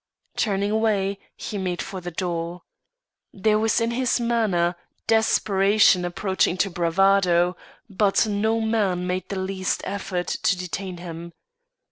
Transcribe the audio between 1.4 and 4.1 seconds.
made for the door. There was in